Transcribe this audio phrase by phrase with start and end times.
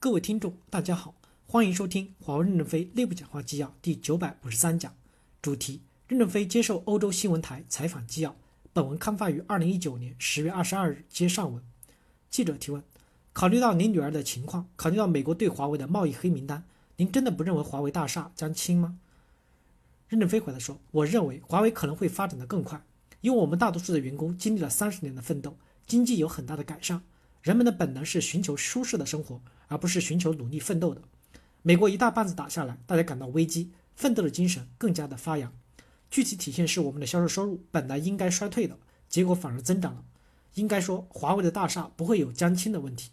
[0.00, 1.12] 各位听众，大家好，
[1.44, 4.94] 欢迎收听华为任正非内部讲话纪要第九百五十三讲，
[5.42, 8.36] 主题：任正非接受欧洲新闻台采访纪要。
[8.72, 11.60] 本文刊发于二零一九年十月二十二日，接上文。
[12.30, 12.80] 记者提问：
[13.32, 16.62] 考虑到您女儿的情况，考虑到美国对华为的贸易黑名单，
[16.98, 19.00] 您真的不认为华为大厦将倾吗？
[20.06, 22.80] 任正非回答说：我认为华为可能会发展的更快，
[23.20, 25.56] 因为我们大多数的员工经历了三十年的奋斗，
[25.88, 27.02] 经济有很大的改善。
[27.42, 31.02] 人们的本能是寻求舒适的生活，而不是寻求努力奋斗的。
[31.62, 35.52] 美国一大棒子打下来，大家感到危机，奋斗的精神更加的发扬。
[36.10, 38.78] 具体体现是我们的销售收入本来应该衰退的，
[39.08, 40.04] 结果反而增长了。
[40.54, 43.10] 应该说，华为的大厦不会有将倾的问题。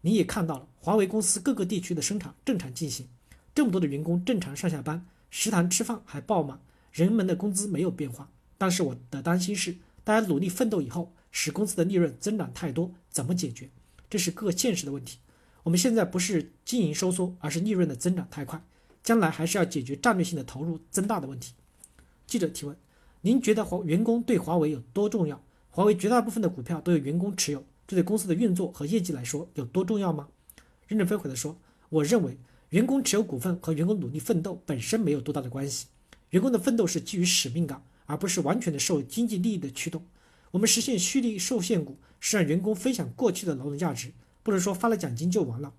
[0.00, 3.08] 你也看到了，华为公司各个地区的生产正常进行，
[3.54, 6.60] 这么多的员工正常上下班，食堂吃饭还爆满，
[6.92, 8.30] 人们的工资没有变化。
[8.56, 11.12] 但是我的担心是，大家努力奋斗以后。
[11.30, 13.70] 使公司的利润增长太多，怎么解决？
[14.10, 15.18] 这是个现实的问题。
[15.62, 18.62] 我们现在不是经营收缩，而是利润的增长太快，
[19.02, 21.52] 将来还是要解决战略性的投入增大的问题。
[22.26, 22.74] 记者提问：
[23.20, 25.42] 您觉得华员工对华为有多重要？
[25.70, 30.28] 华为绝大部分的股票都有员工持有，这对公司的运作和业绩来说有多重要吗？
[30.86, 31.58] 任正非回答说：
[31.90, 32.38] 我认为
[32.70, 35.86] 员工持有股份和员工努力奋斗本身没有多大的关系。
[36.30, 40.02] 员工的奋斗是基于使命感，而不是完全的受经济利益的驱动。
[40.50, 45.74] 我们实现蓄力受限股，是让员工分享过去的劳动价值，不能说发了奖金就完了，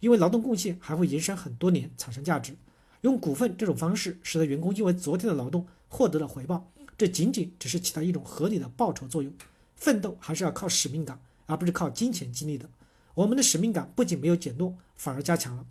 [0.00, 2.56] 因为劳动贡献还会延伸很多年产生价值。
[3.02, 9.30] 用股份这种方式，使得员工因为昨天的劳动获得了回报，这仅仅只是起到一种合理的报酬作用。
[9.76, 12.70] 奋斗还是要靠使命感，而不是靠金钱激励的。
[13.14, 15.66] 我们的使命感不仅没有减弱，反而加强了。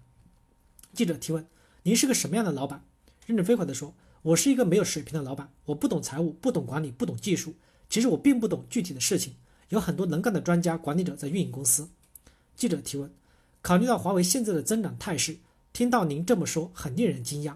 [0.94, 1.48] 记者提问：
[1.82, 2.84] 您是个什么样的老板？
[3.26, 7.56] 任正非回答说：我是一个没有水平的老板，我不懂财务，不懂管理，不懂技术。
[7.94, 9.36] 其实我并不懂具体的事情，
[9.70, 11.90] 有很多能干的专家管理者在运营公司。
[12.56, 13.12] 记者提问：
[13.62, 15.38] 考虑到华为现在的增长态势，
[15.72, 17.54] 听到您这么说很令人惊讶。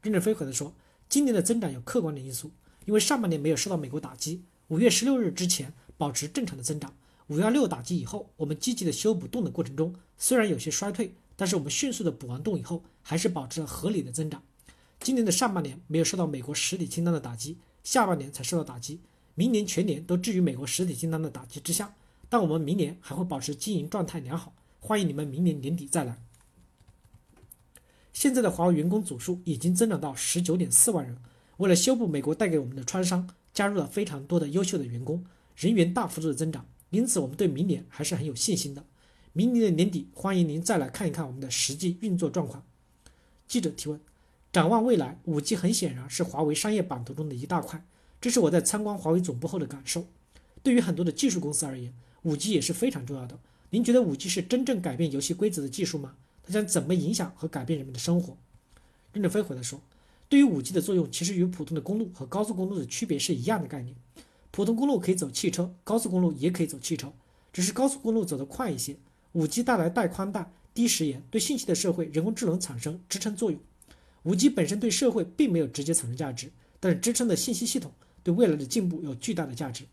[0.00, 0.72] 任正非回答说：
[1.08, 2.52] 今年的增长有客观的因素，
[2.84, 6.94] 因为上半年没有受到美国打击，五月十六日之前保持正常的增长。
[7.26, 14.40] 五幺六打击以后，我们积极的修补洞的过程中，虽然有些衰退，但是我们迅速的补完洞以后，还是保持了合理的增长。
[15.00, 19.00] 今年的上半年没有受到美国实体清单的打击，下半年才受到打击。
[19.40, 21.94] 明年全年都置于美国实体清单的打击之下，
[22.28, 24.52] 但我们明年还会保持经营状态良好。
[24.80, 26.18] 欢迎你们明年年底再来。
[28.12, 31.16] 现在的华为员工总数已经增长到十九点四万人。
[31.56, 35.24] 为了修补美国带给我们的创伤，加入了非常多的优秀的员工，
[35.56, 36.66] 人员大幅度的增长。
[36.90, 38.84] 因此，我们对明年还是很有信心的。
[39.32, 42.62] 明年的年底，欢迎您再来看一看我们的实际运作状况。
[43.48, 43.98] 记者提问：
[44.52, 47.82] 展望未来，五 G 很显然是华为商业版图中的一大块。
[48.20, 50.06] 这是我在参观华为总部后的感受。
[50.62, 53.38] 对于很多的技术公司而言，5G 也是非常重要的。
[53.70, 56.14] 您觉得 5G 是真正改变游戏规则的技术吗？
[56.42, 58.36] 它将怎么影响和改变人们的生活？
[59.12, 59.80] 任正非回答说
[60.28, 63.96] ：“对于 5G 的作用，其实与普通的公路和高速公路的区别是一样的概念。
[64.50, 67.12] 普通公路可以走汽车，高速公路也可以走汽车，
[67.52, 68.96] 只是高速公路走得快一些。
[69.34, 73.58] 5G 带来带宽带、低时延，对信息的社会、人工智能产生支撑作用。
[74.24, 77.90] 5G 本身对社会并没有直接产生价值，但是支撑的信息系统。”
[78.22, 79.84] 对未来的进步有巨大的价值。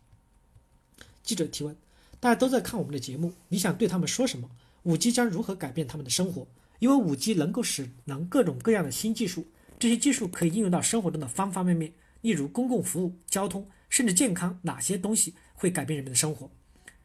[1.22, 1.76] 记者提问：
[2.20, 4.50] 大家都在看我们的节目，你想对他们说什么？
[4.84, 6.46] 五 G 将如何改变他们的生活？
[6.78, 9.46] 因为五 G 能够使能各种各样的新技术，
[9.78, 16.50] 这些技术可以应用到生活中的方方面面，例如公共服务、交通，甚至健康，哪些东西会改变人们的生活？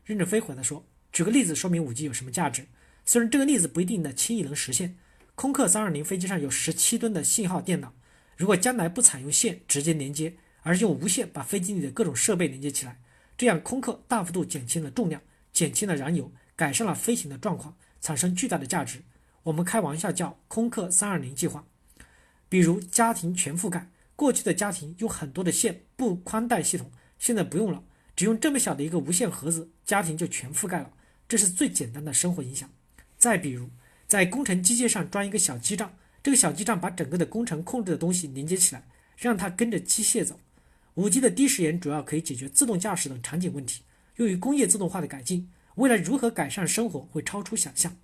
[0.06, 2.66] 任正非回答说：举个例子说明五 G 有什么价值。
[3.06, 4.96] 虽然这个例子不一定的轻易能实现，
[5.36, 7.94] 空客三二零飞机上有十七吨的信号电脑，
[8.38, 10.36] 如果将来不采用线直接连接。
[10.64, 13.00] 而是用无线把飞机里的各种设备连接起来，
[13.38, 19.04] 这样空客大幅度减轻了重量，减轻了燃油，改善了飞行的状况，产生巨大的价值。
[19.44, 21.66] 我们开玩笑叫“空客三二零计划”。
[22.48, 27.84] 比如家庭全覆盖，过去的家庭用很多的线布宽带系统，现在不用了，
[28.16, 30.94] 只用这么小的一个无线盒子，家庭就全覆盖了。
[31.28, 32.70] 这是最简单的生活影响。
[33.18, 33.70] 再比如，
[34.08, 38.86] 在工程机械上装一个小基站，这个小基站把整个的工程控制的东西连接起来，
[39.18, 40.40] 让它跟着机械走。
[40.96, 43.82] 五 G 的低时延主要可以解决自动驾驶等场景问题，
[44.18, 45.50] 用于工业自动化的改进。
[45.76, 47.98] 未来如何改善生活会超出想象。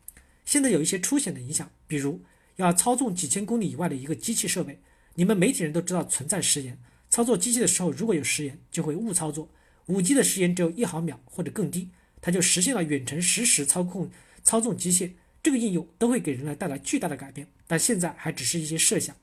[0.44, 2.20] 现在有一些初显的影响，比如
[2.56, 4.80] 要操纵几千公里以外的一个机器设备，
[5.14, 6.80] 你们媒体人都知道存在时延，
[7.12, 9.48] 操作机器的时候如果有时延就会误操作。
[9.86, 11.90] 五 G 的时延只有一毫秒或者更低，
[12.22, 14.10] 它就实现了远程实时操控
[14.44, 15.12] 操纵机械。
[15.44, 19.16] 这个应用都会给人类带来巨大的改变，但现在还只是一些设想。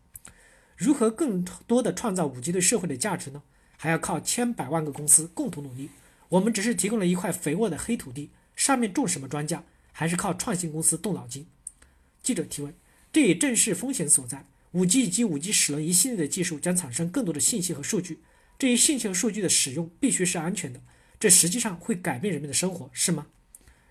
[0.77, 3.43] 如何更多的创造五 G 对社会的价值呢？
[3.77, 5.91] 还要靠千百万个公司共同努力，
[6.29, 9.61] 我们只是提供了一块肥沃的黑土地，上面种什么庄稼，
[9.93, 11.47] 还是靠创新公司动脑筋。
[12.23, 12.75] 记者提问：
[13.13, 14.47] 这也正是风险所在。
[14.73, 18.21] 五 G 以及五 G 使轮一系列的技术将产生更多的信息和数据，
[18.59, 20.81] 这一信息和数据的使用必须是安全的。
[21.19, 23.29] 这实际上会改变人们的生活，是吗？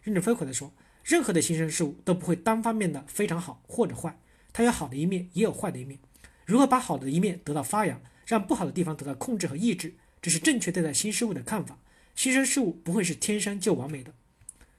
[0.04, 0.72] 任正非回答说：
[1.04, 4.20] 任何的新生事物都不会单方面的非常好或者坏，
[4.54, 5.98] 它有好的一面，也有坏的一面。
[6.46, 11.78] 如何把好的一面得到发扬，让不好的地方得到控制和抑制，这是正确对待新事物的看法。
[12.16, 14.14] 新生事物不会是天生就完美的。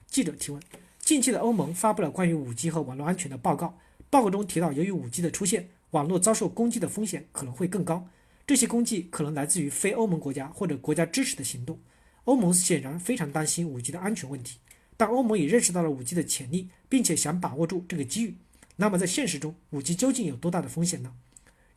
[0.07, 0.61] 记者提问：
[0.99, 3.77] 近期的欧盟发布了关于五 G 和网络安全的报告，
[4.09, 8.07] 报告中提到，由于五 G 的出现，网络遭受攻击的风险可能会更高，
[8.45, 11.79] 这些攻击可能来自于非欧盟国家或者国家支持的行动。
[12.25, 14.57] 欧盟显然非常担心五 G 的安全问题，
[14.97, 18.35] 但欧盟也认识到了五 G 的潜力，并且想把握住这个机遇。
[18.75, 21.13] 那么在现实中，五 G 究竟有多大的风险呢？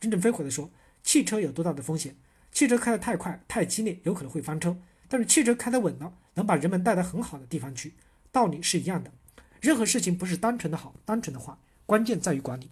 [0.01, 0.69] 任正非回答说
[1.03, 2.15] ：“汽车有多大的风险？
[2.51, 4.73] 汽车开得太快、太激烈，有可能会翻车；
[5.07, 7.93] 但是汽车开得稳了，能把人们带到很好的地方去。
[8.31, 9.11] 道理是一样的。
[9.59, 11.55] 任何事情不是单纯的好、单纯的坏，
[11.85, 12.69] 关键在于管理。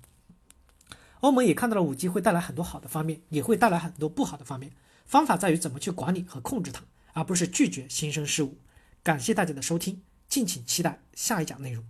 [1.19, 4.71] 欧盟也看到了五 G 会带来很多好的方面，也会带来很多不好的方面。
[5.05, 6.83] 方法在于怎么去管理和控制它，
[7.13, 8.57] 而不是拒绝新生事物。
[9.03, 11.83] 感谢大家的收听，敬请期待下一讲内容。”